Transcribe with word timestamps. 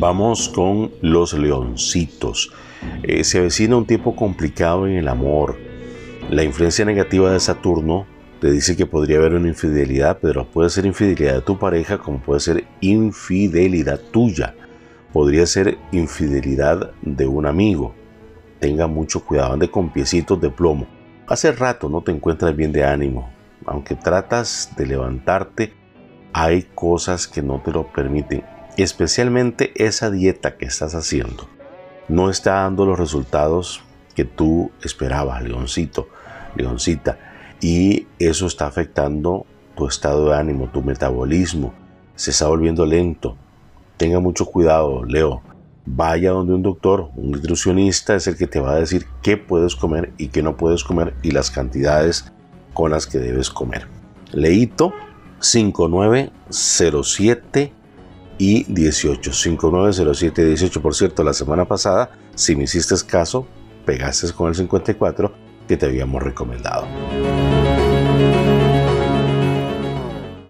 Vamos 0.00 0.48
con 0.48 0.92
los 1.02 1.34
leoncitos. 1.34 2.50
Eh, 3.02 3.22
se 3.22 3.36
avecina 3.36 3.76
un 3.76 3.84
tiempo 3.84 4.16
complicado 4.16 4.86
en 4.86 4.94
el 4.94 5.08
amor. 5.08 5.58
La 6.30 6.42
influencia 6.42 6.86
negativa 6.86 7.30
de 7.30 7.38
Saturno 7.38 8.06
te 8.40 8.50
dice 8.50 8.78
que 8.78 8.86
podría 8.86 9.18
haber 9.18 9.34
una 9.34 9.48
infidelidad, 9.48 10.18
pero 10.22 10.50
puede 10.50 10.70
ser 10.70 10.86
infidelidad 10.86 11.34
de 11.34 11.42
tu 11.42 11.58
pareja 11.58 11.98
como 11.98 12.18
puede 12.18 12.40
ser 12.40 12.64
infidelidad 12.80 14.00
tuya. 14.10 14.54
Podría 15.12 15.44
ser 15.44 15.76
infidelidad 15.92 16.92
de 17.02 17.26
un 17.26 17.44
amigo. 17.44 17.94
Tenga 18.58 18.86
mucho 18.86 19.22
cuidado, 19.22 19.52
ande 19.52 19.70
con 19.70 19.92
piecitos 19.92 20.40
de 20.40 20.48
plomo. 20.48 20.86
Hace 21.26 21.52
rato 21.52 21.90
no 21.90 22.00
te 22.00 22.10
encuentras 22.10 22.56
bien 22.56 22.72
de 22.72 22.86
ánimo. 22.86 23.30
Aunque 23.66 23.96
tratas 23.96 24.72
de 24.78 24.86
levantarte, 24.86 25.74
hay 26.32 26.62
cosas 26.74 27.28
que 27.28 27.42
no 27.42 27.60
te 27.60 27.70
lo 27.70 27.92
permiten. 27.92 28.59
Especialmente 28.76 29.72
esa 29.76 30.10
dieta 30.10 30.56
que 30.56 30.66
estás 30.66 30.94
haciendo. 30.94 31.48
No 32.08 32.30
está 32.30 32.62
dando 32.62 32.86
los 32.86 32.98
resultados 32.98 33.82
que 34.14 34.24
tú 34.24 34.70
esperabas, 34.82 35.42
leoncito, 35.42 36.08
leoncita. 36.56 37.18
Y 37.60 38.06
eso 38.18 38.46
está 38.46 38.66
afectando 38.66 39.44
tu 39.76 39.86
estado 39.86 40.30
de 40.30 40.36
ánimo, 40.36 40.68
tu 40.68 40.82
metabolismo. 40.82 41.74
Se 42.14 42.30
está 42.30 42.48
volviendo 42.48 42.86
lento. 42.86 43.36
Tenga 43.96 44.20
mucho 44.20 44.46
cuidado, 44.46 45.04
Leo. 45.04 45.42
Vaya 45.86 46.30
donde 46.30 46.54
un 46.54 46.62
doctor, 46.62 47.10
un 47.16 47.32
nutricionista 47.32 48.14
es 48.14 48.26
el 48.26 48.36
que 48.36 48.46
te 48.46 48.60
va 48.60 48.72
a 48.72 48.76
decir 48.76 49.06
qué 49.22 49.36
puedes 49.36 49.76
comer 49.76 50.12
y 50.18 50.28
qué 50.28 50.42
no 50.42 50.56
puedes 50.56 50.84
comer 50.84 51.14
y 51.22 51.32
las 51.32 51.50
cantidades 51.50 52.32
con 52.74 52.90
las 52.90 53.06
que 53.06 53.18
debes 53.18 53.50
comer. 53.50 53.86
Leito 54.32 54.92
5907 55.40 57.72
y 58.40 58.64
18. 58.64 59.32
5907 59.34 60.42
y 60.42 60.44
18. 60.46 60.80
Por 60.80 60.94
cierto, 60.94 61.22
la 61.22 61.34
semana 61.34 61.66
pasada, 61.66 62.10
si 62.34 62.56
me 62.56 62.64
hiciste 62.64 62.94
caso, 63.06 63.46
pegaste 63.84 64.32
con 64.32 64.48
el 64.48 64.54
54 64.54 65.32
que 65.68 65.76
te 65.76 65.86
habíamos 65.86 66.22
recomendado. 66.22 66.86